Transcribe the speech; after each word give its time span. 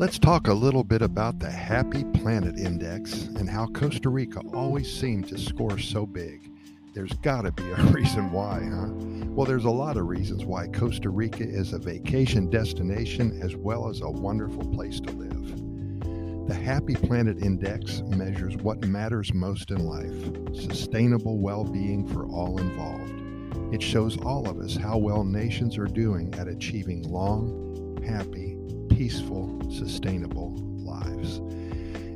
Let's 0.00 0.18
talk 0.18 0.48
a 0.48 0.54
little 0.54 0.82
bit 0.82 1.02
about 1.02 1.40
the 1.40 1.50
Happy 1.50 2.04
Planet 2.04 2.58
Index 2.58 3.26
and 3.36 3.50
how 3.50 3.66
Costa 3.66 4.08
Rica 4.08 4.40
always 4.54 4.90
seemed 4.90 5.28
to 5.28 5.36
score 5.36 5.78
so 5.78 6.06
big. 6.06 6.50
There's 6.94 7.12
got 7.18 7.42
to 7.42 7.52
be 7.52 7.70
a 7.70 7.76
reason 7.92 8.32
why, 8.32 8.62
huh? 8.62 8.94
Well, 9.26 9.44
there's 9.44 9.66
a 9.66 9.70
lot 9.70 9.98
of 9.98 10.06
reasons 10.06 10.46
why 10.46 10.68
Costa 10.68 11.10
Rica 11.10 11.44
is 11.44 11.74
a 11.74 11.78
vacation 11.78 12.48
destination 12.48 13.42
as 13.42 13.56
well 13.56 13.90
as 13.90 14.00
a 14.00 14.08
wonderful 14.08 14.64
place 14.72 15.00
to 15.00 15.10
live. 15.10 16.48
The 16.48 16.54
Happy 16.54 16.94
Planet 16.94 17.42
Index 17.42 18.00
measures 18.06 18.56
what 18.56 18.82
matters 18.88 19.34
most 19.34 19.70
in 19.70 19.84
life 19.84 20.56
sustainable 20.56 21.36
well 21.36 21.64
being 21.64 22.08
for 22.08 22.24
all 22.24 22.58
involved. 22.58 23.74
It 23.74 23.82
shows 23.82 24.16
all 24.22 24.48
of 24.48 24.60
us 24.60 24.76
how 24.76 24.96
well 24.96 25.24
nations 25.24 25.76
are 25.76 25.84
doing 25.84 26.34
at 26.36 26.48
achieving 26.48 27.02
long, 27.02 28.02
happy, 28.02 28.49
peaceful, 29.00 29.58
sustainable 29.70 30.54
lives. 30.84 31.40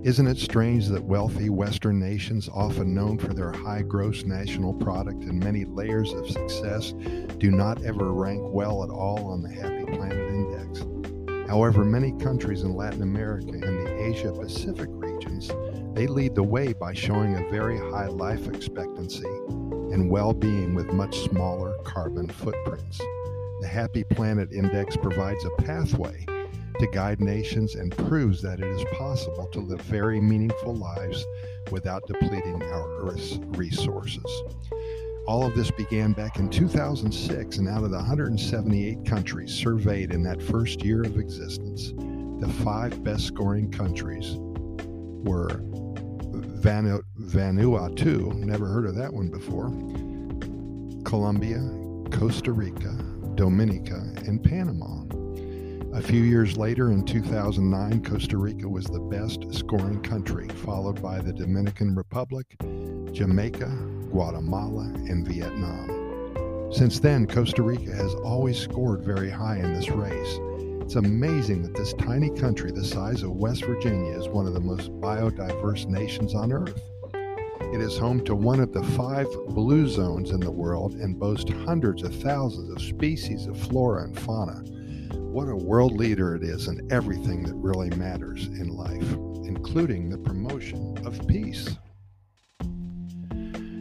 Isn't 0.06 0.26
it 0.26 0.36
strange 0.36 0.86
that 0.88 1.02
wealthy 1.02 1.48
Western 1.48 1.98
nations, 1.98 2.46
often 2.52 2.94
known 2.94 3.16
for 3.16 3.32
their 3.32 3.52
high 3.52 3.80
gross 3.80 4.24
national 4.24 4.74
product 4.74 5.22
and 5.22 5.42
many 5.42 5.64
layers 5.64 6.12
of 6.12 6.28
success, 6.28 6.92
do 7.38 7.50
not 7.50 7.82
ever 7.84 8.12
rank 8.12 8.42
well 8.52 8.84
at 8.84 8.90
all 8.90 9.28
on 9.28 9.40
the 9.40 9.48
Happy 9.48 9.86
Planet 9.96 10.28
Index? 10.28 10.84
However, 11.48 11.86
many 11.86 12.12
countries 12.18 12.64
in 12.64 12.74
Latin 12.74 13.00
America 13.00 13.52
and 13.52 13.62
the 13.62 14.04
Asia 14.04 14.30
Pacific 14.30 14.90
regions, 14.90 15.50
they 15.94 16.06
lead 16.06 16.34
the 16.34 16.42
way 16.42 16.74
by 16.74 16.92
showing 16.92 17.34
a 17.34 17.50
very 17.50 17.78
high 17.78 18.08
life 18.08 18.46
expectancy 18.46 19.24
and 19.24 20.10
well-being 20.10 20.74
with 20.74 20.92
much 20.92 21.18
smaller 21.20 21.78
carbon 21.82 22.28
footprints. 22.28 22.98
The 23.62 23.68
Happy 23.68 24.04
Planet 24.04 24.52
Index 24.52 24.98
provides 24.98 25.46
a 25.46 25.62
pathway 25.62 26.26
to 26.78 26.86
guide 26.88 27.20
nations 27.20 27.74
and 27.74 27.96
proves 27.96 28.42
that 28.42 28.60
it 28.60 28.66
is 28.66 28.84
possible 28.92 29.46
to 29.46 29.60
live 29.60 29.80
very 29.82 30.20
meaningful 30.20 30.74
lives 30.74 31.24
without 31.70 32.06
depleting 32.06 32.62
our 32.62 33.06
Earth's 33.06 33.38
resources. 33.56 34.24
All 35.26 35.46
of 35.46 35.54
this 35.54 35.70
began 35.70 36.12
back 36.12 36.38
in 36.38 36.50
2006, 36.50 37.56
and 37.58 37.68
out 37.68 37.82
of 37.82 37.90
the 37.90 37.96
178 37.96 39.06
countries 39.06 39.52
surveyed 39.54 40.12
in 40.12 40.22
that 40.24 40.42
first 40.42 40.84
year 40.84 41.02
of 41.02 41.18
existence, 41.18 41.92
the 42.40 42.52
five 42.62 43.02
best 43.02 43.26
scoring 43.26 43.70
countries 43.70 44.36
were 45.24 45.48
Vanu- 46.60 47.02
Vanuatu, 47.18 48.34
never 48.34 48.66
heard 48.66 48.86
of 48.86 48.94
that 48.96 49.12
one 49.12 49.28
before, 49.28 49.70
Colombia, 51.04 51.60
Costa 52.10 52.52
Rica, 52.52 52.92
Dominica, 53.34 54.12
and 54.26 54.42
Panama. 54.42 55.04
A 55.94 56.02
few 56.02 56.24
years 56.24 56.56
later, 56.56 56.90
in 56.90 57.04
2009, 57.04 58.02
Costa 58.02 58.36
Rica 58.36 58.68
was 58.68 58.86
the 58.86 58.98
best 58.98 59.54
scoring 59.54 60.02
country, 60.02 60.48
followed 60.48 61.00
by 61.00 61.20
the 61.20 61.32
Dominican 61.32 61.94
Republic, 61.94 62.46
Jamaica, 63.12 63.68
Guatemala, 64.10 64.92
and 65.08 65.24
Vietnam. 65.24 66.72
Since 66.72 66.98
then, 66.98 67.28
Costa 67.28 67.62
Rica 67.62 67.94
has 67.94 68.12
always 68.16 68.58
scored 68.58 69.04
very 69.04 69.30
high 69.30 69.58
in 69.58 69.72
this 69.72 69.88
race. 69.88 70.40
It's 70.82 70.96
amazing 70.96 71.62
that 71.62 71.76
this 71.76 71.92
tiny 71.92 72.30
country, 72.30 72.72
the 72.72 72.84
size 72.84 73.22
of 73.22 73.30
West 73.30 73.64
Virginia, 73.64 74.18
is 74.18 74.26
one 74.26 74.48
of 74.48 74.54
the 74.54 74.60
most 74.60 74.90
biodiverse 75.00 75.86
nations 75.86 76.34
on 76.34 76.50
Earth. 76.52 76.82
It 77.72 77.80
is 77.80 77.96
home 77.96 78.24
to 78.24 78.34
one 78.34 78.58
of 78.58 78.72
the 78.72 78.82
five 78.82 79.28
blue 79.50 79.86
zones 79.86 80.32
in 80.32 80.40
the 80.40 80.50
world 80.50 80.94
and 80.94 81.20
boasts 81.20 81.52
hundreds 81.64 82.02
of 82.02 82.12
thousands 82.16 82.70
of 82.70 82.82
species 82.82 83.46
of 83.46 83.56
flora 83.56 84.02
and 84.02 84.18
fauna. 84.18 84.64
What 85.34 85.48
a 85.48 85.56
world 85.56 85.96
leader 85.96 86.36
it 86.36 86.44
is 86.44 86.68
in 86.68 86.86
everything 86.92 87.42
that 87.42 87.56
really 87.56 87.90
matters 87.96 88.46
in 88.46 88.68
life, 88.68 89.14
including 89.44 90.08
the 90.08 90.18
promotion 90.18 90.96
of 91.04 91.26
peace. 91.26 91.76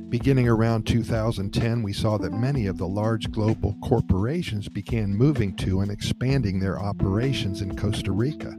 Beginning 0.09 0.49
around 0.49 0.87
2010, 0.87 1.83
we 1.83 1.93
saw 1.93 2.17
that 2.17 2.33
many 2.33 2.65
of 2.65 2.79
the 2.79 2.87
large 2.87 3.31
global 3.31 3.75
corporations 3.83 4.67
began 4.67 5.13
moving 5.13 5.55
to 5.57 5.81
and 5.81 5.91
expanding 5.91 6.59
their 6.59 6.79
operations 6.79 7.61
in 7.61 7.77
Costa 7.77 8.11
Rica. 8.11 8.57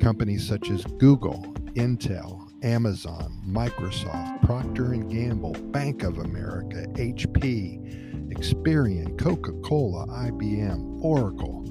Companies 0.00 0.44
such 0.44 0.70
as 0.70 0.82
Google, 0.98 1.54
Intel, 1.76 2.50
Amazon, 2.64 3.40
Microsoft, 3.46 4.42
Procter 4.42 4.88
& 4.88 5.08
Gamble, 5.08 5.52
Bank 5.70 6.02
of 6.02 6.18
America, 6.18 6.84
HP, 6.94 8.32
Experian, 8.34 9.16
Coca-Cola, 9.16 10.08
IBM, 10.08 11.00
Oracle, 11.00 11.63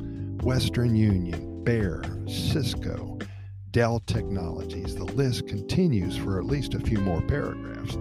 Western 0.44 0.94
Union, 0.94 1.64
Bayer, 1.64 2.04
Cisco, 2.28 3.18
Dell 3.72 4.02
Technologies. 4.02 4.94
The 4.94 5.06
list 5.06 5.48
continues 5.48 6.18
for 6.18 6.38
at 6.38 6.46
least 6.46 6.74
a 6.74 6.82
few 6.82 7.00
more 7.00 7.22
paragraphs. 7.22 7.98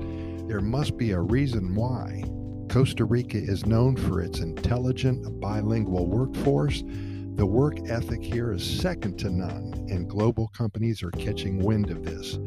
There 0.49 0.61
must 0.61 0.97
be 0.97 1.13
a 1.13 1.21
reason 1.21 1.77
why. 1.77 2.25
Costa 2.69 3.05
Rica 3.05 3.39
is 3.39 3.65
known 3.65 3.97
for 3.97 4.21
its 4.21 4.41
intelligent 4.41 5.41
bilingual 5.41 6.07
workforce. 6.07 6.83
The 7.37 7.47
work 7.47 7.77
ethic 7.89 8.25
here 8.25 8.53
is 8.53 8.65
second 8.65 9.21
to 9.21 9.31
none, 9.31 9.87
and 9.89 10.11
global 10.11 10.49
companies 10.49 11.01
are 11.05 11.13
catching 11.13 11.61
wind 11.61 11.91
of 11.91 12.05
this. 12.05 12.39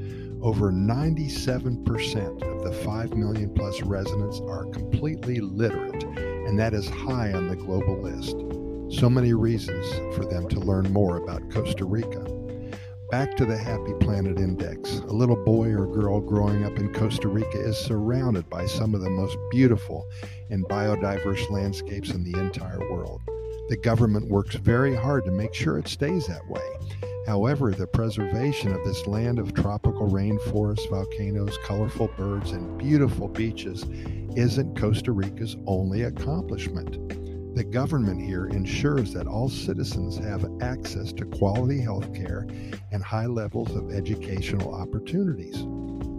Over 0.41 0.73
97% 0.73 2.43
of 2.43 2.63
the 2.65 2.83
5 2.83 3.13
million 3.15 3.53
plus 3.53 3.81
residents 3.81 4.41
are 4.41 4.65
completely 4.65 5.39
literate, 5.39 6.03
and 6.03 6.59
that 6.59 6.73
is 6.73 6.89
high 6.89 7.31
on 7.31 7.47
the 7.47 7.55
global 7.55 8.01
list. 8.01 8.54
So 8.91 9.09
many 9.09 9.33
reasons 9.33 9.91
for 10.15 10.25
them 10.25 10.47
to 10.47 10.59
learn 10.59 10.93
more 10.93 11.17
about 11.17 11.49
Costa 11.51 11.85
Rica. 11.85 12.23
Back 13.09 13.35
to 13.37 13.45
the 13.45 13.57
Happy 13.57 13.93
Planet 13.99 14.37
Index. 14.37 14.99
A 14.99 15.11
little 15.11 15.43
boy 15.43 15.69
or 15.69 15.87
girl 15.87 16.21
growing 16.21 16.63
up 16.63 16.77
in 16.77 16.93
Costa 16.93 17.27
Rica 17.27 17.59
is 17.59 17.77
surrounded 17.77 18.47
by 18.47 18.67
some 18.67 18.93
of 18.93 19.01
the 19.01 19.09
most 19.09 19.37
beautiful 19.49 20.07
and 20.51 20.63
biodiverse 20.65 21.49
landscapes 21.49 22.11
in 22.11 22.23
the 22.23 22.39
entire 22.39 22.79
world. 22.91 23.21
The 23.69 23.77
government 23.77 24.29
works 24.29 24.55
very 24.55 24.95
hard 24.95 25.25
to 25.25 25.31
make 25.31 25.55
sure 25.55 25.79
it 25.79 25.87
stays 25.87 26.27
that 26.27 26.47
way. 26.47 26.61
However, 27.25 27.71
the 27.71 27.87
preservation 27.87 28.71
of 28.71 28.85
this 28.85 29.07
land 29.07 29.39
of 29.39 29.55
tropical 29.55 30.07
rainforests, 30.07 30.87
volcanoes, 30.91 31.57
colorful 31.63 32.09
birds, 32.15 32.51
and 32.51 32.77
beautiful 32.77 33.27
beaches 33.27 33.83
isn't 34.35 34.79
Costa 34.79 35.11
Rica's 35.11 35.57
only 35.65 36.03
accomplishment. 36.03 37.24
The 37.55 37.63
government 37.63 38.21
here 38.21 38.47
ensures 38.47 39.13
that 39.13 39.27
all 39.27 39.47
citizens 39.47 40.17
have 40.17 40.45
access 40.61 41.13
to 41.13 41.23
quality 41.23 41.79
health 41.79 42.13
care 42.13 42.45
and 42.91 43.01
high 43.01 43.27
levels 43.27 43.73
of 43.73 43.93
educational 43.93 44.75
opportunities. 44.75 45.65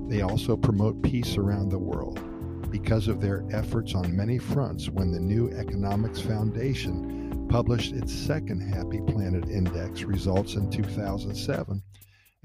They 0.08 0.22
also 0.22 0.56
promote 0.56 1.02
peace 1.02 1.36
around 1.36 1.68
the 1.68 1.78
world. 1.78 2.22
Because 2.70 3.06
of 3.06 3.20
their 3.20 3.44
efforts 3.50 3.94
on 3.94 4.16
many 4.16 4.38
fronts, 4.38 4.88
when 4.88 5.12
the 5.12 5.20
New 5.20 5.50
Economics 5.50 6.22
Foundation 6.22 7.46
published 7.50 7.92
its 7.92 8.14
second 8.14 8.62
Happy 8.62 9.02
Planet 9.06 9.46
Index 9.50 10.04
results 10.04 10.54
in 10.54 10.70
2007, 10.70 11.82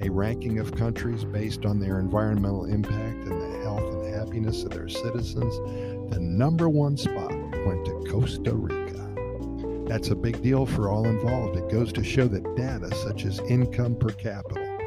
a 0.02 0.10
ranking 0.10 0.60
of 0.60 0.76
countries 0.76 1.24
based 1.24 1.66
on 1.66 1.80
their 1.80 1.98
environmental 1.98 2.66
impact 2.66 3.26
and 3.26 3.42
the 3.42 3.60
health 3.64 3.94
and 3.94 4.14
happiness 4.14 4.64
of 4.66 4.72
their 4.72 4.90
citizens, 4.90 5.56
the 6.14 6.20
number 6.20 6.68
one 6.68 6.98
spot 6.98 7.32
went 7.66 7.86
to 7.86 8.04
Costa 8.10 8.54
Rica. 8.54 9.08
That's 9.88 10.10
a 10.10 10.16
big 10.16 10.42
deal 10.42 10.66
for 10.66 10.90
all 10.90 11.06
involved. 11.06 11.58
It 11.58 11.70
goes 11.70 11.92
to 11.94 12.04
show 12.04 12.28
that 12.28 12.56
data 12.56 12.94
such 12.96 13.26
as 13.26 13.40
income 13.42 13.96
per 13.96 14.10
capita, 14.10 14.78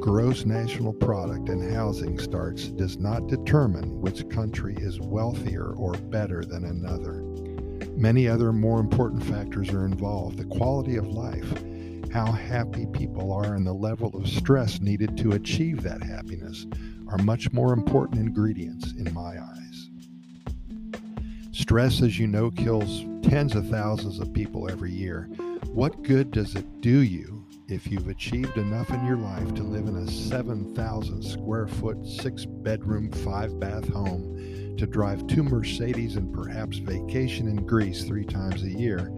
gross 0.00 0.44
national 0.44 0.92
product, 0.92 1.48
and 1.48 1.72
housing 1.72 2.18
starts 2.18 2.68
does 2.68 2.98
not 2.98 3.28
determine 3.28 4.00
which 4.00 4.28
country 4.28 4.74
is 4.78 5.00
wealthier 5.00 5.72
or 5.76 5.92
better 5.94 6.44
than 6.44 6.64
another. 6.64 7.22
Many 7.96 8.28
other 8.28 8.52
more 8.52 8.80
important 8.80 9.24
factors 9.24 9.70
are 9.70 9.84
involved 9.84 10.38
the 10.38 10.44
quality 10.44 10.96
of 10.96 11.08
life, 11.08 11.52
how 12.12 12.30
happy 12.30 12.86
people 12.86 13.32
are, 13.32 13.54
and 13.54 13.66
the 13.66 13.72
level 13.72 14.10
of 14.14 14.28
stress 14.28 14.80
needed 14.80 15.16
to 15.18 15.32
achieve 15.32 15.82
that 15.82 16.02
happiness 16.02 16.66
are 17.08 17.18
much 17.18 17.52
more 17.52 17.72
important 17.72 18.20
ingredients 18.20 18.92
in 18.92 19.12
my 19.14 19.40
eyes. 19.40 19.65
Stress, 21.66 22.00
as 22.00 22.16
you 22.16 22.28
know, 22.28 22.48
kills 22.52 23.04
tens 23.22 23.56
of 23.56 23.68
thousands 23.68 24.20
of 24.20 24.32
people 24.32 24.70
every 24.70 24.92
year. 24.92 25.28
What 25.72 26.04
good 26.04 26.30
does 26.30 26.54
it 26.54 26.80
do 26.80 27.00
you 27.00 27.44
if 27.66 27.90
you've 27.90 28.06
achieved 28.06 28.56
enough 28.56 28.90
in 28.90 29.04
your 29.04 29.16
life 29.16 29.52
to 29.54 29.64
live 29.64 29.88
in 29.88 29.96
a 29.96 30.08
7,000 30.08 31.24
square 31.24 31.66
foot, 31.66 32.06
six 32.06 32.44
bedroom, 32.44 33.10
five 33.10 33.58
bath 33.58 33.88
home, 33.88 34.76
to 34.76 34.86
drive 34.86 35.26
two 35.26 35.42
Mercedes 35.42 36.14
and 36.14 36.32
perhaps 36.32 36.78
vacation 36.78 37.48
in 37.48 37.66
Greece 37.66 38.04
three 38.04 38.24
times 38.24 38.62
a 38.62 38.70
year? 38.70 39.10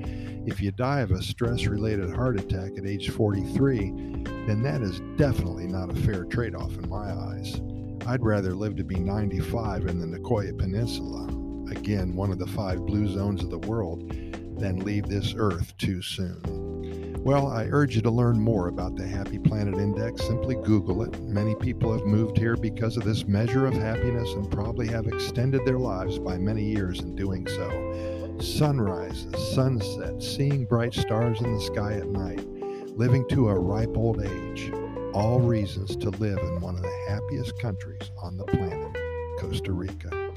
If 0.46 0.62
you 0.62 0.70
die 0.70 1.00
of 1.00 1.10
a 1.10 1.22
stress 1.22 1.66
related 1.66 2.08
heart 2.14 2.40
attack 2.40 2.78
at 2.78 2.86
age 2.86 3.10
43, 3.10 3.90
then 4.46 4.62
that 4.62 4.80
is 4.80 5.02
definitely 5.18 5.66
not 5.66 5.92
a 5.92 6.00
fair 6.00 6.24
trade 6.24 6.54
off 6.54 6.72
in 6.78 6.88
my 6.88 7.12
eyes. 7.12 7.60
I'd 8.06 8.24
rather 8.24 8.54
live 8.54 8.74
to 8.76 8.84
be 8.84 8.98
95 8.98 9.86
in 9.86 10.00
the 10.00 10.06
Nicoya 10.06 10.56
Peninsula 10.56 11.38
again 11.70 12.14
one 12.14 12.30
of 12.30 12.38
the 12.38 12.46
five 12.46 12.84
blue 12.86 13.08
zones 13.08 13.42
of 13.42 13.50
the 13.50 13.58
world, 13.58 14.10
than 14.58 14.80
leave 14.80 15.06
this 15.08 15.34
earth 15.36 15.76
too 15.78 16.02
soon. 16.02 17.22
Well, 17.22 17.48
I 17.48 17.64
urge 17.64 17.96
you 17.96 18.02
to 18.02 18.10
learn 18.10 18.40
more 18.40 18.68
about 18.68 18.96
the 18.96 19.06
Happy 19.06 19.38
Planet 19.38 19.74
Index. 19.74 20.24
Simply 20.24 20.54
Google 20.54 21.02
it. 21.02 21.20
Many 21.22 21.54
people 21.56 21.92
have 21.92 22.06
moved 22.06 22.38
here 22.38 22.56
because 22.56 22.96
of 22.96 23.04
this 23.04 23.26
measure 23.26 23.66
of 23.66 23.74
happiness 23.74 24.32
and 24.34 24.50
probably 24.50 24.86
have 24.88 25.06
extended 25.06 25.64
their 25.64 25.78
lives 25.78 26.18
by 26.18 26.38
many 26.38 26.64
years 26.64 27.00
in 27.00 27.14
doing 27.16 27.46
so. 27.46 28.38
Sunrises, 28.40 29.54
sunsets, 29.54 30.26
seeing 30.26 30.64
bright 30.64 30.94
stars 30.94 31.40
in 31.40 31.52
the 31.52 31.60
sky 31.60 31.94
at 31.94 32.06
night, 32.06 32.46
living 32.96 33.28
to 33.28 33.48
a 33.48 33.58
ripe 33.58 33.96
old 33.96 34.22
age, 34.22 34.72
all 35.12 35.40
reasons 35.40 35.96
to 35.96 36.10
live 36.10 36.38
in 36.38 36.60
one 36.60 36.76
of 36.76 36.82
the 36.82 37.04
happiest 37.08 37.58
countries 37.60 38.10
on 38.22 38.36
the 38.36 38.44
planet, 38.44 38.96
Costa 39.38 39.72
Rica. 39.72 40.27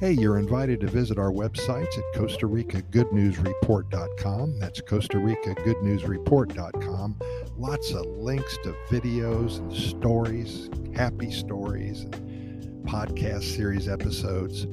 Hey, 0.00 0.12
you're 0.12 0.38
invited 0.38 0.80
to 0.80 0.86
visit 0.86 1.18
our 1.18 1.30
websites 1.30 1.98
at 1.98 2.04
Costa 2.14 2.46
Rica 2.46 2.80
Good 2.80 3.12
News 3.12 3.36
Report.com. 3.36 4.58
That's 4.58 4.80
Costa 4.80 5.18
Rica 5.18 5.52
Good 5.62 5.82
News 5.82 6.04
Report.com. 6.04 7.18
Lots 7.58 7.92
of 7.92 8.06
links 8.06 8.56
to 8.64 8.74
videos 8.88 9.58
and 9.58 9.70
stories, 9.70 10.70
happy 10.94 11.30
stories, 11.30 12.04
and 12.04 12.82
podcast 12.86 13.42
series 13.54 13.90
episodes. 13.90 14.66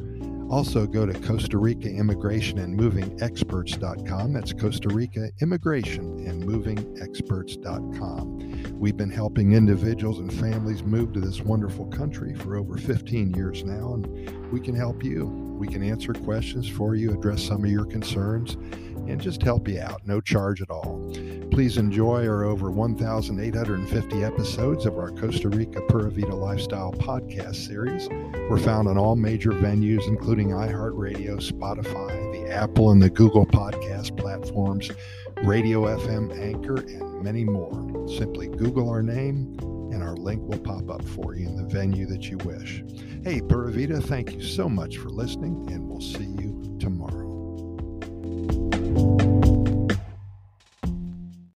Also, 0.49 0.87
go 0.87 1.05
to 1.05 1.13
Costa 1.19 1.57
Rica 1.57 1.89
Immigration 1.89 2.59
and 2.59 2.75
Moving 2.75 3.21
Experts.com. 3.21 4.33
That's 4.33 4.53
Costa 4.53 4.89
Rica 4.89 5.29
Immigration 5.41 6.25
and 6.25 6.45
Moving 6.45 6.97
Experts.com. 7.01 8.77
We've 8.79 8.95
been 8.95 9.11
helping 9.11 9.53
individuals 9.53 10.19
and 10.19 10.33
families 10.33 10.83
move 10.83 11.11
to 11.13 11.19
this 11.19 11.41
wonderful 11.41 11.87
country 11.87 12.33
for 12.33 12.55
over 12.55 12.77
15 12.77 13.33
years 13.33 13.63
now, 13.63 13.95
and 13.95 14.51
we 14.51 14.59
can 14.59 14.75
help 14.75 15.03
you. 15.03 15.46
We 15.57 15.67
can 15.67 15.81
answer 15.81 16.13
questions 16.13 16.69
for 16.69 16.93
you, 16.93 17.11
address 17.11 17.41
some 17.41 17.63
of 17.63 17.71
your 17.71 17.85
concerns, 17.85 18.53
and 19.07 19.19
just 19.19 19.41
help 19.41 19.67
you 19.67 19.81
out, 19.81 20.05
no 20.05 20.21
charge 20.21 20.61
at 20.61 20.69
all. 20.69 21.11
Please 21.51 21.77
enjoy 21.77 22.27
our 22.27 22.43
over 22.43 22.69
1,850 22.69 24.23
episodes 24.23 24.85
of 24.85 24.97
our 24.99 25.11
Costa 25.11 25.49
Rica 25.49 25.81
Pura 25.89 26.11
Vida 26.11 26.35
Lifestyle 26.35 26.91
podcast 26.91 27.55
series. 27.55 28.07
We're 28.49 28.59
found 28.59 28.87
on 28.87 28.99
all 28.99 29.15
major 29.15 29.51
venues, 29.51 30.07
including 30.07 30.49
iHeartRadio, 30.49 31.39
Spotify, 31.39 32.31
the 32.33 32.53
Apple 32.53 32.91
and 32.91 33.01
the 33.01 33.09
Google 33.09 33.47
podcast 33.47 34.15
platforms, 34.15 34.91
Radio 35.43 35.85
FM, 35.85 36.37
Anchor, 36.39 36.81
and 36.81 37.23
many 37.23 37.43
more. 37.43 38.07
Simply 38.07 38.47
Google 38.47 38.89
our 38.89 39.01
name 39.01 39.57
and 39.97 40.07
our 40.07 40.15
link 40.15 40.43
will 40.43 40.59
pop 40.59 40.91
up 40.91 41.03
for 41.03 41.35
you 41.35 41.47
in 41.47 41.55
the 41.55 41.63
venue 41.63 42.05
that 42.05 42.29
you 42.29 42.37
wish. 42.45 42.83
Hey, 43.23 43.41
Pura 43.41 43.71
Vida, 43.71 43.99
thank 43.99 44.31
you 44.31 44.43
so 44.43 44.69
much 44.69 44.97
for 44.97 45.09
listening, 45.09 45.67
and 45.71 45.89
we'll 45.89 46.01
see 46.01 46.35
you 46.37 46.77
tomorrow. 46.79 47.26